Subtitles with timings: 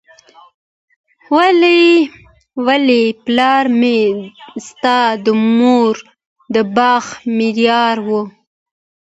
[2.65, 3.99] وايي پلار مي
[4.67, 5.27] ستا د
[5.57, 5.95] مور
[6.53, 7.03] د باغ
[7.37, 8.21] ملیار وو